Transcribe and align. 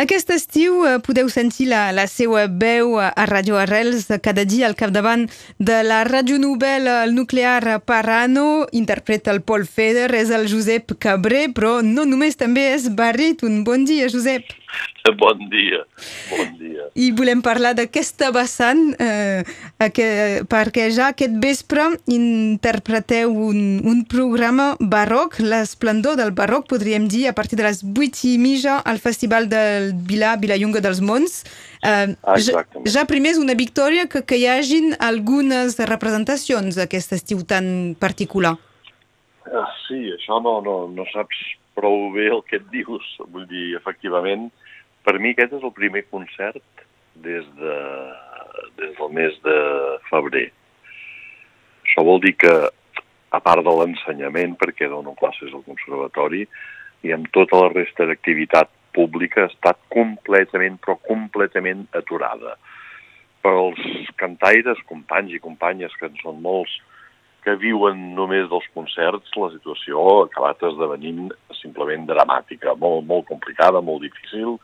Aquest 0.00 0.30
estiu 0.32 0.78
eh, 0.88 0.94
podeu 1.04 1.26
sentir 1.28 1.66
la, 1.68 1.80
la 1.92 2.06
seva 2.08 2.46
veu 2.62 2.94
a 3.02 3.24
Ràdio 3.28 3.58
Arrels 3.60 4.06
cada 4.24 4.46
dia 4.48 4.64
al 4.70 4.76
capdavant 4.78 5.26
de 5.58 5.76
la 5.84 5.98
ràdio 6.08 6.38
novel·la 6.40 7.02
El 7.04 7.12
nuclear 7.18 7.76
Parano, 7.84 8.64
interpreta 8.72 9.34
el 9.34 9.42
Paul 9.44 9.66
Feder, 9.68 10.08
és 10.16 10.32
el 10.32 10.48
Josep 10.48 10.96
Cabré, 11.04 11.50
però 11.52 11.80
no 11.84 12.08
només 12.08 12.40
també 12.40 12.70
és 12.78 12.88
baríton. 12.96 13.60
Bon 13.66 13.84
dia, 13.84 14.08
Josep. 14.08 14.59
Bon 15.16 15.38
dia, 15.50 15.80
bon 16.30 16.50
dia. 16.58 16.84
I 16.94 17.10
volem 17.16 17.40
parlar 17.42 17.72
d'aquesta 17.74 18.28
vessant 18.34 18.92
eh, 19.00 19.42
que, 19.96 20.06
perquè 20.50 20.86
ja 20.94 21.08
aquest 21.10 21.38
vespre 21.42 21.86
interpreteu 22.12 23.32
un, 23.32 23.80
un 23.88 24.04
programa 24.08 24.74
barroc, 24.78 25.40
l'esplendor 25.42 26.18
del 26.20 26.34
barroc, 26.36 26.68
podríem 26.70 27.08
dir, 27.10 27.26
a 27.30 27.34
partir 27.34 27.58
de 27.58 27.66
les 27.66 27.82
8 27.82 28.22
i 28.28 28.36
mitja 28.38 28.78
al 28.84 29.00
Festival 29.02 29.48
del 29.50 29.90
Vilà, 30.06 30.36
Vilallonga 30.40 30.84
dels 30.84 31.02
Monts. 31.02 31.42
Eh, 31.82 32.14
ja, 32.44 32.64
ja 32.84 33.06
primer 33.08 33.34
és 33.34 33.42
una 33.42 33.56
victòria 33.58 34.06
que, 34.10 34.22
que 34.22 34.38
hi 34.38 34.46
hagin 34.52 34.92
algunes 35.00 35.80
representacions 35.90 36.78
d'aquest 36.78 37.16
estiu 37.18 37.42
tan 37.48 37.96
particular. 37.98 38.58
Ah, 39.50 39.66
sí, 39.88 40.04
això 40.14 40.38
no, 40.44 40.60
no, 40.62 40.76
no 40.92 41.08
saps 41.10 41.38
prou 41.74 42.10
bé 42.14 42.28
el 42.30 42.42
que 42.46 42.60
et 42.60 42.66
dius. 42.72 43.06
Vull 43.32 43.46
dir, 43.50 43.72
efectivament, 43.78 44.50
per 45.04 45.18
mi 45.18 45.32
aquest 45.34 45.56
és 45.58 45.64
el 45.64 45.74
primer 45.76 46.04
concert 46.10 46.64
des, 47.24 47.46
de, 47.60 47.76
des 48.80 48.92
del 48.98 49.14
mes 49.16 49.38
de 49.44 49.56
febrer. 50.10 50.48
Això 51.84 52.04
vol 52.06 52.20
dir 52.22 52.36
que, 52.38 52.52
a 53.30 53.40
part 53.42 53.64
de 53.66 53.72
l'ensenyament, 53.76 54.56
perquè 54.60 54.88
dono 54.90 55.14
classes 55.18 55.54
al 55.54 55.64
conservatori, 55.66 56.44
i 57.06 57.14
amb 57.16 57.30
tota 57.32 57.62
la 57.62 57.72
resta 57.72 58.06
d'activitat 58.08 58.70
pública 58.94 59.44
ha 59.44 59.50
estat 59.50 59.78
completament, 59.94 60.76
però 60.82 60.98
completament 61.06 61.86
aturada. 61.96 62.56
Per 63.40 63.52
als 63.56 63.80
cantaires, 64.20 64.82
companys 64.88 65.32
i 65.36 65.42
companyes, 65.42 65.94
que 65.96 66.10
en 66.10 66.18
són 66.20 66.42
molts, 66.44 66.74
que 67.44 67.56
viuen 67.56 68.10
només 68.16 68.50
dels 68.50 68.66
concerts, 68.74 69.32
la 69.40 69.48
situació 69.54 70.02
ha 70.04 70.16
acabat 70.26 70.66
esdevenint 70.68 71.30
simplement 71.56 72.04
dramàtica, 72.08 72.74
molt, 72.76 73.06
molt 73.08 73.28
complicada, 73.30 73.80
molt 73.80 74.04
difícil, 74.04 74.58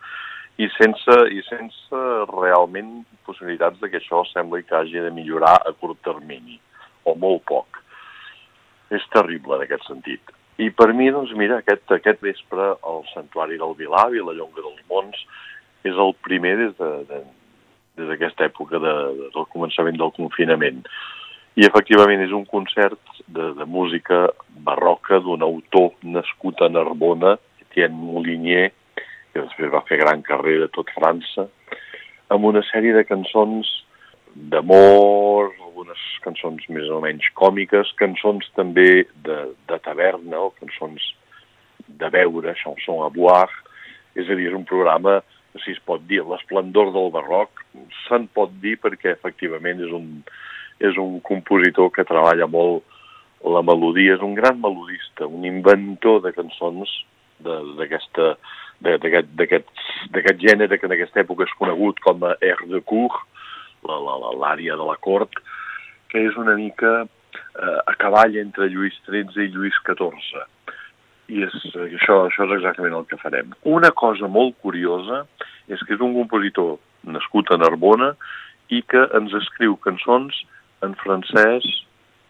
i 0.59 0.69
sense, 0.77 1.17
i 1.33 1.43
sense 1.45 2.03
realment 2.33 3.03
possibilitats 3.29 3.81
de 3.83 3.91
que 3.93 4.01
això 4.01 4.23
sembli 4.31 4.65
que 4.65 4.77
hagi 4.79 5.03
de 5.05 5.13
millorar 5.13 5.59
a 5.59 5.73
curt 5.77 6.01
termini, 6.07 6.57
o 7.05 7.15
molt 7.15 7.45
poc. 7.49 7.83
És 8.95 9.05
terrible 9.13 9.59
en 9.59 9.67
aquest 9.67 9.85
sentit. 9.89 10.33
I 10.63 10.71
per 10.73 10.93
mi, 10.97 11.11
doncs, 11.13 11.35
mira, 11.37 11.59
aquest, 11.61 11.85
aquest 11.93 12.23
vespre 12.25 12.71
el 12.89 13.03
Santuari 13.13 13.59
del 13.61 13.75
Vilà, 13.77 14.07
Llonga 14.09 14.63
dels 14.63 14.81
Mons, 14.89 15.19
és 15.85 15.99
el 16.01 16.15
primer 16.25 16.55
des 16.63 16.73
de, 16.79 16.91
de, 17.11 17.21
d'aquesta 18.09 18.49
època 18.49 18.81
de, 18.81 18.95
de, 19.19 19.29
del 19.35 19.47
començament 19.53 19.99
del 20.01 20.15
confinament. 20.17 20.81
I 21.57 21.67
efectivament 21.69 22.25
és 22.25 22.33
un 22.37 22.45
concert 22.49 23.01
de, 23.27 23.53
de 23.57 23.67
música 23.69 24.27
barroca 24.65 25.21
d'un 25.21 25.45
autor 25.45 25.93
nascut 26.05 26.61
a 26.61 26.71
Narbona, 26.73 27.37
Etienne 27.61 27.97
Molinier, 27.97 28.71
que 29.37 29.45
després 29.45 29.73
va 29.73 29.85
fer 29.89 30.01
gran 30.01 30.23
carrera 30.25 30.67
a 30.67 30.73
tot 30.73 30.89
França, 30.97 31.47
amb 32.33 32.49
una 32.49 32.63
sèrie 32.71 32.95
de 32.97 33.05
cançons 33.07 33.69
d'amor, 34.53 35.53
algunes 35.65 36.01
cançons 36.25 36.65
més 36.73 36.89
o 36.93 37.01
menys 37.05 37.29
còmiques, 37.39 37.93
cançons 38.01 38.49
també 38.57 39.07
de, 39.25 39.39
de 39.69 39.79
taverna 39.85 40.43
o 40.49 40.51
cançons 40.59 41.13
de 41.87 42.11
beure, 42.13 42.57
chanson 42.63 43.05
à 43.05 43.11
boire, 43.13 43.53
és 44.17 44.29
a 44.29 44.37
dir, 44.37 44.49
és 44.51 44.57
un 44.57 44.67
programa, 44.69 45.21
si 45.63 45.77
es 45.77 45.81
pot 45.89 46.03
dir, 46.09 46.23
l'esplendor 46.25 46.93
del 46.93 47.13
barroc, 47.15 47.63
se'n 48.07 48.27
pot 48.37 48.53
dir 48.63 48.77
perquè 48.81 49.13
efectivament 49.15 49.81
és 49.85 49.93
un, 49.97 50.11
és 50.81 50.97
un 51.01 51.21
compositor 51.25 51.93
que 51.93 52.05
treballa 52.09 52.49
molt 52.49 52.85
la 53.47 53.63
melodia, 53.63 54.17
és 54.17 54.25
un 54.25 54.35
gran 54.37 54.59
melodista, 54.61 55.29
un 55.29 55.45
inventor 55.49 56.23
de 56.25 56.33
cançons 56.37 56.91
d'aquesta 57.45 58.35
d'aquest 58.85 60.41
gènere 60.43 60.79
que 60.79 60.87
en 60.89 60.95
aquesta 60.97 61.23
època 61.23 61.47
és 61.47 61.55
conegut 61.59 62.01
com 62.05 62.25
a 62.25 62.35
air 62.41 62.59
de 62.71 62.81
cour, 62.85 63.15
l'àrea 63.87 64.77
de 64.77 64.87
la 64.87 64.97
cort, 65.01 65.39
que 66.11 66.23
és 66.29 66.37
una 66.37 66.57
mica 66.59 67.05
eh, 67.05 67.79
a 67.87 67.95
cavall 67.99 68.37
entre 68.41 68.69
Lluís 68.73 68.97
XIII 69.07 69.47
i 69.47 69.53
Lluís 69.55 69.77
XIV. 69.87 70.45
I 71.29 71.43
és, 71.47 71.55
això, 71.89 72.21
això 72.27 72.47
és 72.47 72.57
exactament 72.59 72.95
el 72.95 73.07
que 73.11 73.19
farem. 73.19 73.55
Una 73.67 73.91
cosa 73.91 74.29
molt 74.31 74.59
curiosa 74.63 75.25
és 75.67 75.83
que 75.83 75.97
és 75.97 76.03
un 76.03 76.15
compositor 76.15 76.77
nascut 77.07 77.51
a 77.51 77.59
Narbona 77.59 78.13
i 78.71 78.83
que 78.83 79.03
ens 79.19 79.35
escriu 79.35 79.77
cançons 79.83 80.39
en 80.87 80.95
francès, 81.03 81.67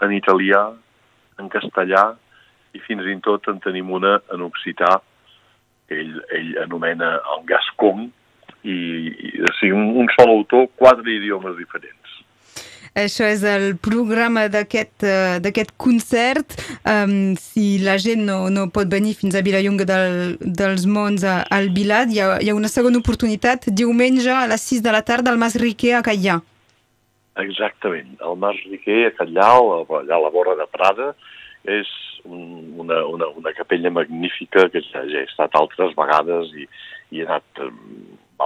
en 0.05 0.13
italià, 0.13 0.71
en 1.41 1.51
castellà 1.53 2.15
i 2.77 2.81
fins 2.85 3.05
i 3.09 3.17
tot 3.25 3.49
en 3.53 3.61
tenim 3.65 3.93
una 3.93 4.19
en 4.33 4.45
occità 4.45 4.99
ell, 5.91 6.17
ell 6.37 6.53
anomena 6.65 7.17
el 7.35 7.45
gascon, 7.49 8.09
i, 8.67 8.75
i 8.75 9.43
o 9.43 9.53
sigui, 9.61 9.75
un, 9.77 9.93
un 10.03 10.11
sol 10.17 10.33
autor, 10.39 10.69
quatre 10.81 11.11
idiomes 11.13 11.57
diferents. 11.61 11.97
Això 12.97 13.27
és 13.29 13.43
el 13.45 13.75
programa 13.77 14.47
d'aquest 14.49 15.05
uh, 15.05 15.73
concert. 15.77 16.55
Um, 16.81 17.37
si 17.37 17.77
la 17.85 17.99
gent 18.01 18.25
no, 18.25 18.49
no 18.49 18.71
pot 18.73 18.89
venir 18.89 19.13
fins 19.19 19.37
a 19.37 19.43
Vilallonga 19.45 19.85
del, 19.85 20.39
dels 20.41 20.87
Mons 20.89 21.25
a, 21.25 21.43
al 21.53 21.69
Vilat, 21.77 22.09
hi 22.09 22.23
ha, 22.25 22.31
hi 22.41 22.49
ha 22.49 22.57
una 22.57 22.73
segona 22.73 23.03
oportunitat 23.03 23.69
diumenge 23.69 24.33
a 24.33 24.47
les 24.49 24.65
6 24.73 24.81
de 24.87 24.97
la 24.97 25.05
tarda 25.05 25.31
al 25.31 25.37
Mas 25.37 25.59
Riquer 25.61 25.99
a 25.99 26.03
Catllà. 26.07 26.41
Exactament. 27.45 28.17
El 28.25 28.41
Mas 28.41 28.57
Riquer 28.65 29.11
a 29.11 29.15
Catllà, 29.19 29.51
allà 30.01 30.17
a 30.17 30.25
la 30.25 30.33
vora 30.33 30.57
de 30.57 30.65
Prada, 30.73 31.13
és 31.69 31.91
una, 32.27 33.05
una, 33.07 33.29
una 33.29 33.53
capella 33.53 33.91
magnífica 33.91 34.69
que 34.71 34.83
ja, 34.91 35.03
ja 35.09 35.23
he 35.23 35.27
estat 35.29 35.55
altres 35.59 35.95
vegades 35.99 36.53
i, 36.55 36.67
i 37.15 37.23
he 37.23 37.27
anat 37.27 37.63
a 37.63 37.69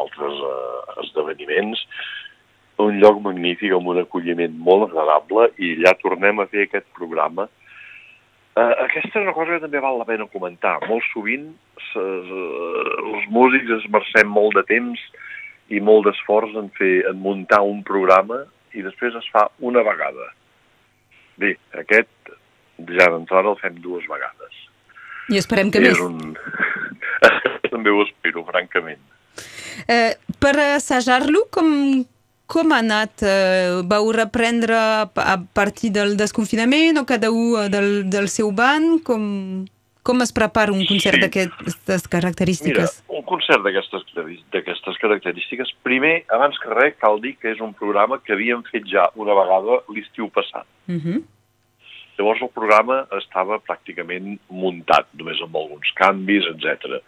altres 0.01 0.43
uh, 0.47 0.99
esdeveniments. 1.05 1.83
Un 2.81 3.01
lloc 3.03 3.21
magnífic 3.25 3.75
amb 3.77 3.91
un 3.93 4.01
acolliment 4.03 4.55
molt 4.69 4.89
agradable 4.89 5.51
i 5.61 5.75
ja 5.85 5.97
tornem 6.01 6.41
a 6.41 6.49
fer 6.53 6.67
aquest 6.67 6.87
programa. 6.97 7.49
Uh, 8.57 8.75
aquesta 8.87 9.13
és 9.15 9.25
una 9.25 9.37
cosa 9.37 9.57
que 9.57 9.65
també 9.65 9.83
val 9.83 9.99
la 10.01 10.09
pena 10.09 10.29
comentar. 10.33 10.79
Molt 10.89 11.05
sovint 11.11 11.51
uh, 11.51 12.39
els 13.05 13.29
músics 13.35 13.77
es 13.81 13.91
mercem 13.93 14.31
molt 14.31 14.57
de 14.59 14.65
temps 14.71 15.03
i 15.71 15.79
molt 15.81 16.09
d'esforç 16.09 16.57
en, 16.59 16.71
fer, 16.79 17.01
en 17.11 17.21
muntar 17.23 17.62
un 17.62 17.85
programa 17.87 18.43
i 18.75 18.83
després 18.87 19.17
es 19.19 19.27
fa 19.35 19.47
una 19.67 19.83
vegada. 19.87 20.33
Bé, 21.41 21.55
aquest 21.79 22.33
ja 22.89 23.11
d'entrada 23.13 23.53
el 23.53 23.59
fem 23.61 23.81
dues 23.85 24.07
vegades. 24.11 24.61
I 25.31 25.39
esperem 25.39 25.71
que 25.71 25.83
I 25.83 25.89
més. 25.89 26.01
Un... 26.01 26.37
També 27.73 27.93
ho 27.93 28.03
espero, 28.07 28.45
francament. 28.49 29.01
Eh, 29.89 30.15
per 30.43 30.55
assajar-lo, 30.75 31.47
com, 31.55 31.69
com 32.51 32.73
ha 32.75 32.81
anat? 32.83 33.23
Eh, 33.23 33.83
vau 33.87 34.11
reprendre 34.13 34.77
a 34.77 35.37
partir 35.55 35.93
del 35.95 36.17
desconfinament 36.19 36.99
o 37.01 37.07
cada 37.07 37.31
un 37.31 37.71
del, 37.71 37.93
del 38.11 38.29
seu 38.33 38.51
banc? 38.51 39.05
Com, 39.07 39.67
com 40.03 40.25
es 40.25 40.33
prepara 40.35 40.73
un 40.73 40.85
concert 40.89 41.21
sí. 41.21 41.27
d'aquestes 41.27 42.07
característiques? 42.11 43.01
Mira, 43.05 43.19
un 43.21 43.27
concert 43.29 43.62
d'aquestes 43.62 45.01
característiques, 45.03 45.75
primer, 45.87 46.15
abans 46.33 46.59
que 46.61 46.73
res, 46.73 46.97
cal 47.03 47.21
dir 47.23 47.37
que 47.39 47.53
és 47.53 47.61
un 47.62 47.75
programa 47.77 48.19
que 48.25 48.35
havíem 48.35 48.65
fet 48.71 48.89
ja 48.91 49.07
una 49.15 49.37
vegada 49.37 49.83
l'estiu 49.93 50.31
passat. 50.33 50.67
Uh 50.89 50.97
mhm. 50.97 51.05
-huh. 51.05 51.23
Llavors 52.20 52.42
el 52.44 52.50
programa 52.53 52.98
estava 53.16 53.56
pràcticament 53.64 54.34
muntat, 54.53 55.06
només 55.16 55.38
amb 55.41 55.54
alguns 55.56 55.88
canvis, 55.97 56.44
etc. 56.50 56.98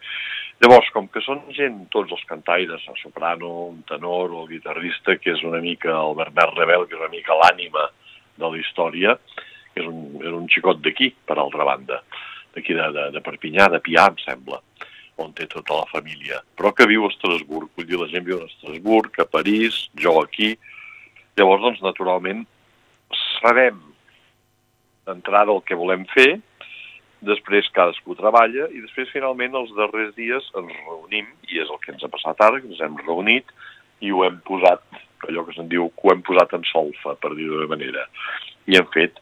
Llavors, 0.63 0.87
com 0.95 1.05
que 1.13 1.21
són 1.21 1.43
gent, 1.53 1.83
tots 1.93 2.15
els 2.15 2.23
cantaires, 2.25 2.81
el 2.89 2.97
soprano, 2.97 3.51
un 3.67 3.83
tenor 3.85 4.33
o 4.33 4.39
el 4.41 4.49
guitarrista, 4.55 5.19
que 5.21 5.35
és 5.35 5.43
una 5.45 5.61
mica 5.61 5.93
el 5.99 6.17
Bernat 6.17 6.55
Rebel, 6.57 6.87
que 6.89 6.97
és 6.97 7.03
una 7.03 7.11
mica 7.13 7.37
l'ànima 7.37 7.85
de 8.41 8.49
la 8.55 8.57
història, 8.57 9.13
que 9.75 9.83
és 9.83 9.91
un, 9.91 10.01
és 10.23 10.33
un 10.33 10.49
xicot 10.49 10.81
d'aquí, 10.81 11.11
per 11.29 11.37
altra 11.37 11.69
banda, 11.69 12.01
d'aquí 12.57 12.73
de, 12.73 12.89
de, 12.97 13.05
de 13.13 13.23
Perpinyà, 13.29 13.69
de 13.69 13.83
Pià, 13.85 14.09
em 14.09 14.19
sembla, 14.25 14.63
on 15.21 15.37
té 15.37 15.45
tota 15.45 15.77
la 15.83 15.89
família, 15.93 16.41
però 16.57 16.73
que 16.73 16.89
viu 16.89 17.05
a 17.05 17.13
Estrasburg, 17.13 17.69
vull 17.77 17.85
dir, 17.85 18.01
la 18.01 18.09
gent 18.09 18.25
viu 18.25 18.41
a 18.41 18.49
Estrasburg, 18.49 19.21
a 19.21 19.29
París, 19.29 19.83
jo 19.93 20.17
aquí, 20.23 20.55
llavors, 21.37 21.67
doncs, 21.69 21.85
naturalment, 21.85 22.47
sabem 23.37 23.92
d'entrada 25.07 25.53
el 25.53 25.63
que 25.67 25.77
volem 25.79 26.05
fer, 26.13 26.39
després 27.23 27.69
cadascú 27.75 28.17
treballa 28.19 28.67
i 28.75 28.81
després 28.83 29.11
finalment 29.13 29.55
els 29.55 29.71
darrers 29.77 30.11
dies 30.17 30.49
ens 30.59 30.73
reunim 30.87 31.27
i 31.49 31.61
és 31.63 31.71
el 31.71 31.79
que 31.83 31.93
ens 31.93 32.03
ha 32.03 32.11
passat 32.11 32.41
ara, 32.43 32.59
que 32.59 32.69
ens 32.71 32.81
hem 32.83 32.97
reunit 33.05 33.51
i 34.03 34.11
ho 34.11 34.25
hem 34.27 34.41
posat, 34.47 34.83
allò 35.27 35.45
que 35.47 35.55
se'n 35.55 35.69
diu, 35.71 35.87
que 35.95 36.07
ho 36.07 36.11
hem 36.13 36.23
posat 36.27 36.57
en 36.57 36.65
solfa, 36.67 37.15
per 37.15 37.31
dir-ho 37.37 37.61
de 37.61 37.69
manera. 37.71 38.03
I 38.67 38.75
hem 38.79 38.89
fet 38.91 39.21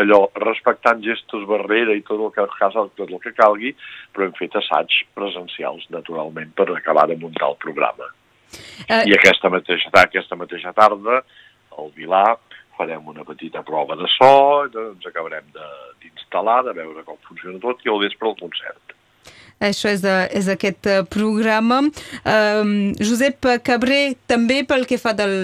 allò, 0.00 0.20
respectant 0.38 1.02
gestos 1.04 1.46
barrera 1.48 1.96
i 1.96 2.04
tot 2.06 2.22
el 2.22 2.30
que, 2.34 2.46
tot 2.70 3.02
el 3.08 3.18
que 3.22 3.34
calgui, 3.36 3.74
però 4.14 4.26
hem 4.26 4.36
fet 4.38 4.56
assaigs 4.60 5.02
presencials, 5.18 5.88
naturalment, 5.92 6.54
per 6.56 6.70
acabar 6.76 7.08
de 7.10 7.18
muntar 7.20 7.50
el 7.50 7.58
programa. 7.62 8.08
Uh... 8.88 9.02
I 9.06 9.16
aquesta 9.16 9.50
mateixa, 9.52 9.90
aquesta 10.04 10.38
mateixa 10.38 10.72
tarda, 10.76 11.22
al 11.78 11.90
Vilar, 11.96 12.38
farem 12.80 13.12
una 13.12 13.26
petita 13.28 13.64
prova 13.66 13.98
de 14.00 14.08
so, 14.16 14.32
ens 14.66 15.10
acabarem 15.10 15.44
d'instal·lar, 15.52 16.62
de, 16.64 16.72
de 16.72 16.80
veure 16.80 17.04
com 17.04 17.20
funciona 17.28 17.60
tot, 17.62 17.84
i 17.84 17.92
al 17.92 18.00
vespre 18.06 18.32
el 18.32 18.40
concert. 18.40 18.96
Això 19.60 19.90
és, 19.92 20.00
de, 20.00 20.12
és 20.32 20.46
aquest 20.48 20.86
eh, 20.88 21.00
programa. 21.12 21.82
Um, 22.24 22.70
Josep 22.96 23.44
Cabré, 23.66 24.14
també 24.30 24.62
pel 24.64 24.86
que 24.88 24.96
fa 24.96 25.12
del, 25.12 25.34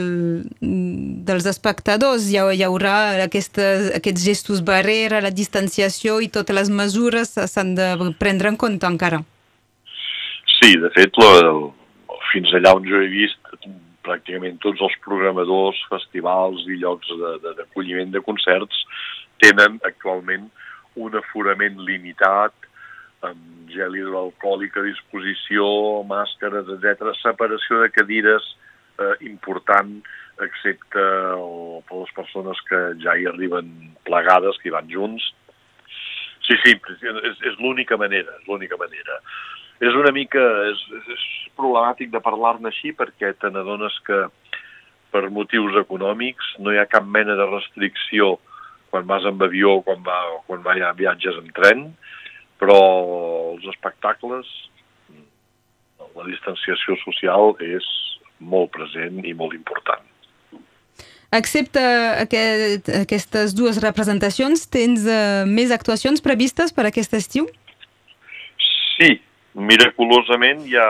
dels 1.29 1.49
espectadors, 1.50 2.31
hi, 2.31 2.38
ha, 2.41 2.47
hi 2.56 2.65
haurà 2.65 2.97
aquestes, 3.27 3.91
aquests 3.99 4.25
gestos 4.25 4.62
barrera, 4.65 5.21
la 5.21 5.35
distanciació 5.35 6.23
i 6.25 6.31
totes 6.33 6.56
les 6.56 6.73
mesures 6.73 7.37
s'han 7.37 7.75
de 7.77 7.91
prendre 8.17 8.55
en 8.55 8.56
compte 8.56 8.88
encara. 8.88 9.21
Sí, 10.56 10.73
de 10.81 10.88
fet, 10.97 11.21
la, 11.21 11.53
fins 12.33 12.56
allà 12.56 12.73
on 12.79 12.88
jo 12.88 13.05
he 13.05 13.12
vist 13.12 13.37
pràcticament 14.06 14.61
tots 14.64 14.82
els 14.87 14.94
programadors, 15.05 15.81
festivals 15.91 16.64
i 16.70 16.79
llocs 16.81 17.11
d'acolliment 17.58 18.12
de, 18.12 18.17
de, 18.17 18.20
de 18.20 18.26
concerts 18.26 18.85
tenen 19.43 19.81
actualment 19.85 20.49
un 20.97 21.19
aforament 21.19 21.81
limitat 21.85 22.55
amb 23.26 23.73
gel 23.73 23.97
hidroalcohòlic 23.99 24.76
a 24.76 24.85
disposició, 24.87 25.67
màscares, 26.08 26.69
etc. 26.76 27.11
Separació 27.20 27.82
de 27.82 27.91
cadires 27.93 28.47
eh, 29.00 29.17
important, 29.29 29.99
excepte 30.44 31.02
o, 31.41 31.81
per 31.88 32.02
les 32.02 32.12
persones 32.17 32.61
que 32.69 32.81
ja 33.02 33.17
hi 33.17 33.26
arriben 33.29 33.73
plegades, 34.09 34.59
que 34.61 34.70
hi 34.70 34.76
van 34.76 34.88
junts. 34.93 35.32
Sí, 36.47 36.55
sí, 36.62 36.76
és, 36.76 37.41
és 37.50 37.56
l'única 37.59 37.99
manera, 37.99 38.37
és 38.38 38.49
l'única 38.49 38.79
manera. 38.79 39.20
És 39.84 39.93
una 39.93 40.12
mica, 40.14 40.43
és, 40.70 40.82
és 41.12 41.25
problemàtic 41.58 42.12
de 42.12 42.23
parlar-ne 42.25 42.70
així 42.70 42.94
perquè 42.96 43.34
te 43.37 43.50
n'adones 43.52 43.96
que 44.06 44.25
per 45.12 45.28
motius 45.32 45.76
econòmics 45.81 46.56
no 46.64 46.73
hi 46.73 46.81
ha 46.81 46.88
cap 46.88 47.05
mena 47.05 47.37
de 47.37 47.49
restricció 47.50 48.37
quan 48.90 49.06
vas 49.08 49.26
amb 49.28 49.43
avió 49.44 49.76
o 49.78 49.82
quan, 49.84 50.00
va, 50.06 50.17
quan 50.49 50.62
va, 50.64 50.76
viatges 50.96 51.37
en 51.43 51.52
tren, 51.56 51.87
però 52.61 52.76
els 53.52 53.67
espectacles, 53.75 54.49
la 56.17 56.25
distanciació 56.28 56.96
social 57.02 57.52
és 57.61 57.87
molt 58.40 58.73
present 58.73 59.20
i 59.25 59.34
molt 59.37 59.56
important. 59.56 60.05
Excepte 61.37 61.82
aquest, 62.23 62.88
aquestes 63.02 63.52
dues 63.56 63.81
representacions, 63.82 64.64
tens 64.73 65.05
uh, 65.05 65.44
més 65.44 65.75
actuacions 65.75 66.23
previstes 66.25 66.73
per 66.73 66.87
aquest 66.88 67.17
estiu? 67.19 67.49
Sí, 68.96 69.19
miraculosament 69.56 70.67
ja 70.69 70.87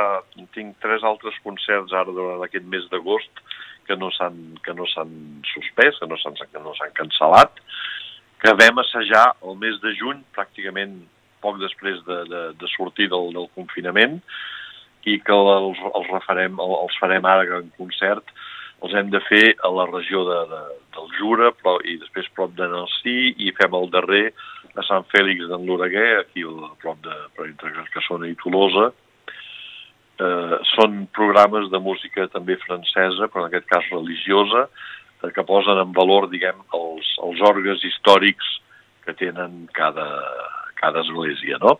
tinc 0.55 0.75
tres 0.83 1.05
altres 1.07 1.37
concerts 1.45 1.95
ara 1.95 2.11
durant 2.11 2.43
aquest 2.45 2.67
mes 2.67 2.87
d'agost 2.91 3.43
que 3.87 3.95
no 3.97 4.11
s'han 4.11 4.59
que 4.67 4.75
no 4.75 4.87
s'han 4.91 5.13
suspès, 5.53 5.99
que 6.01 6.09
no 6.11 6.19
s'han 6.19 6.35
que 6.35 6.63
no 6.63 6.75
s'han 6.75 6.95
cancel·lat, 6.99 7.63
que 8.43 8.55
vam 8.59 8.83
assajar 8.83 9.29
el 9.47 9.57
mes 9.63 9.79
de 9.85 9.95
juny 10.01 10.25
pràcticament 10.35 10.99
poc 11.41 11.61
després 11.63 12.03
de, 12.09 12.19
de, 12.33 12.43
de 12.59 12.73
sortir 12.75 13.09
del, 13.13 13.31
del 13.37 13.49
confinament 13.55 14.19
i 15.07 15.21
que 15.23 15.35
els, 15.35 15.79
els, 15.95 16.09
refarem, 16.11 16.59
els 16.59 16.99
farem 16.99 17.29
ara 17.31 17.61
en 17.61 17.71
concert 17.79 18.35
els 18.85 18.95
hem 18.99 19.09
de 19.13 19.21
fer 19.27 19.55
a 19.65 19.71
la 19.73 19.87
regió 19.89 20.25
de, 20.29 20.41
de, 20.51 20.61
del 20.97 21.09
Jura 21.17 21.53
però, 21.57 21.79
i 21.85 21.97
després 22.03 22.29
prop 22.37 22.53
de 22.59 22.69
Nancy 22.69 23.33
i 23.47 23.55
fem 23.57 23.75
el 23.79 23.89
darrer 23.95 24.27
a 24.77 24.85
Sant 24.85 25.07
Fèlix 25.13 25.49
d'en 25.49 25.65
Loreguer, 25.65 26.21
aquí 26.21 26.45
a 26.45 26.71
prop 26.83 27.01
de, 27.05 27.15
entre 27.47 27.73
Carcassona 27.79 28.29
i 28.29 28.37
Tolosa. 28.43 28.91
Eh, 30.17 30.59
són 30.73 31.07
programes 31.17 31.71
de 31.73 31.81
música 31.81 32.27
també 32.33 32.57
francesa, 32.63 33.29
però 33.29 33.45
en 33.45 33.49
aquest 33.51 33.67
cas 33.69 33.89
religiosa, 33.93 34.67
eh, 35.23 35.33
que 35.33 35.45
posen 35.49 35.81
en 35.81 35.97
valor, 35.97 36.29
diguem, 36.33 36.61
els, 36.77 37.09
els 37.25 37.41
orgues 37.45 37.85
històrics 37.89 38.53
que 39.05 39.17
tenen 39.17 39.65
cada, 39.77 40.07
cada 40.81 41.05
església, 41.05 41.61
no? 41.65 41.77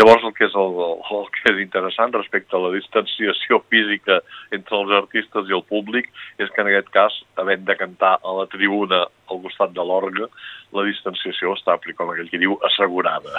Llavors, 0.00 0.24
el 0.24 0.32
que, 0.32 0.46
és 0.48 0.54
el, 0.56 0.78
el 1.12 1.26
que 1.34 1.50
és 1.52 1.58
interessant 1.66 2.14
respecte 2.16 2.56
a 2.56 2.62
la 2.62 2.72
distanciació 2.72 3.60
física 3.72 4.22
entre 4.54 4.78
els 4.80 4.94
artistes 5.02 5.50
i 5.50 5.58
el 5.58 5.66
públic 5.68 6.08
és 6.40 6.52
que 6.52 6.64
en 6.64 6.72
aquest 6.72 6.88
cas, 6.94 7.18
havent 7.40 7.66
de 7.68 7.76
cantar 7.76 8.16
a 8.22 8.38
la 8.40 8.48
tribuna 8.52 9.04
al 9.32 9.38
costat 9.40 9.70
de 9.72 9.84
l'orgue, 9.84 10.26
la 10.72 10.82
distanciació 10.84 11.52
està, 11.56 11.78
com 11.96 12.10
aquell 12.12 12.28
que 12.28 12.40
diu, 12.40 12.56
assegurada. 12.68 13.32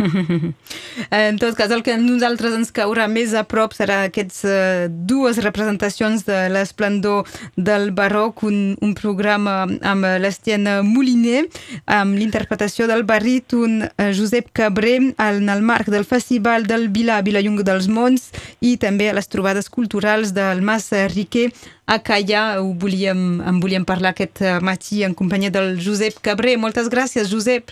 en 1.18 1.38
tot 1.42 1.58
cas, 1.58 1.74
el 1.74 1.84
que 1.86 1.94
a 1.94 2.00
nosaltres 2.02 2.56
ens 2.58 2.72
caurà 2.74 3.06
més 3.10 3.36
a 3.38 3.44
prop 3.50 3.74
serà 3.78 4.00
aquests 4.08 4.40
uh, 4.46 4.56
dues 4.90 5.38
representacions 5.46 6.26
de 6.26 6.40
l'esplendor 6.54 7.30
del 7.58 7.92
barroc, 7.94 8.42
un, 8.46 8.74
un 8.82 8.96
programa 8.98 9.64
amb 9.66 10.10
l'Estienne 10.22 10.80
Moliner, 10.86 11.44
amb 11.86 12.18
l'interpretació 12.18 12.90
del 12.90 13.06
baríton 13.06 13.84
uh, 13.86 14.10
Josep 14.14 14.50
Cabré 14.54 14.96
en 15.02 15.54
el 15.54 15.66
marc 15.66 15.94
del 15.94 16.10
Festival 16.10 16.43
del 16.44 16.90
Vila, 16.92 17.22
Vilallong 17.24 17.64
dels 17.64 17.88
Mons 17.88 18.32
i 18.62 18.76
també 18.78 19.10
a 19.10 19.16
les 19.16 19.28
trobades 19.32 19.70
culturals 19.72 20.34
del 20.36 20.62
Mas 20.62 20.92
Riquer 21.16 21.52
a 21.88 22.00
Calla. 22.00 22.60
Ho 22.62 22.74
volíem, 22.74 23.42
en 23.42 23.60
volíem 23.64 23.86
parlar 23.86 24.12
aquest 24.12 24.42
eh, 24.42 24.60
matí 24.60 25.04
en 25.04 25.16
companyia 25.16 25.50
del 25.50 25.80
Josep 25.80 26.20
Cabré. 26.22 26.58
Moltes 26.58 26.92
gràcies, 26.92 27.32
Josep. 27.32 27.72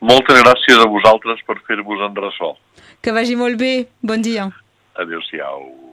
Moltes 0.00 0.40
gràcies 0.40 0.78
a 0.78 0.88
vosaltres 0.88 1.42
per 1.46 1.58
fer-vos 1.66 2.00
en 2.06 2.16
ressò. 2.16 2.54
Que 3.02 3.12
vagi 3.12 3.36
molt 3.36 3.58
bé. 3.60 3.88
Bon 4.00 4.22
dia. 4.22 4.48
Adéu-siau. 4.96 5.89